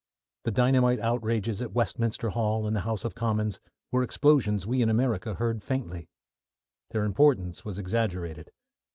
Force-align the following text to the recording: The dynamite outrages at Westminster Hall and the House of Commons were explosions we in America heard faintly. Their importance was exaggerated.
The 0.45 0.51
dynamite 0.51 0.97
outrages 0.99 1.61
at 1.61 1.73
Westminster 1.73 2.29
Hall 2.29 2.65
and 2.65 2.75
the 2.75 2.79
House 2.89 3.05
of 3.05 3.13
Commons 3.13 3.59
were 3.91 4.01
explosions 4.01 4.65
we 4.65 4.81
in 4.81 4.89
America 4.89 5.35
heard 5.35 5.63
faintly. 5.63 6.09
Their 6.89 7.03
importance 7.05 7.63
was 7.63 7.77
exaggerated. 7.77 8.49